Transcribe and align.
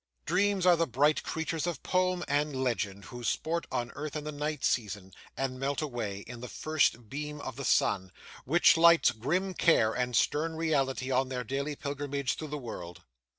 Dreams 0.25 0.65
are 0.65 0.75
the 0.75 0.87
bright 0.87 1.21
creatures 1.21 1.67
of 1.67 1.83
poem 1.83 2.23
and 2.27 2.55
legend, 2.63 3.05
who 3.05 3.23
sport 3.23 3.67
on 3.71 3.91
earth 3.91 4.15
in 4.15 4.23
the 4.23 4.31
night 4.31 4.65
season, 4.65 5.13
and 5.37 5.59
melt 5.59 5.79
away 5.79 6.21
in 6.21 6.39
the 6.41 6.47
first 6.47 7.07
beam 7.07 7.39
of 7.41 7.55
the 7.55 7.63
sun, 7.63 8.11
which 8.43 8.77
lights 8.77 9.11
grim 9.11 9.53
care 9.53 9.93
and 9.93 10.15
stern 10.15 10.55
reality 10.55 11.11
on 11.11 11.29
their 11.29 11.43
daily 11.43 11.75
pilgrimage 11.75 12.33
through 12.33 12.47
the 12.47 12.57
world. 12.57 13.03